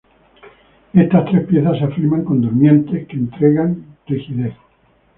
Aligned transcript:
Estas 0.93 1.25
tres 1.25 1.45
piezas 1.45 1.77
se 1.77 1.83
afirman 1.83 2.23
con 2.25 2.41
durmientes, 2.41 3.07
que 3.07 3.17
entregan 3.17 3.85
rigidez. 4.07 4.55